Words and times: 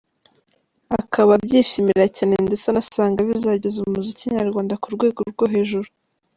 Akaba 0.99 1.31
abyishimira 1.37 2.05
cyane 2.17 2.35
ndetse 2.45 2.65
anasanga 2.67 3.25
bizageza 3.27 3.77
umuziki 3.79 4.33
nyarwanda 4.37 4.73
ku 4.81 4.87
rwego 4.95 5.19
rwo 5.31 5.45
hejuru. 5.53 5.89